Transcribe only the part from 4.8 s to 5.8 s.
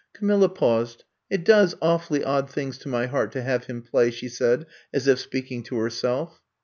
as if speaking to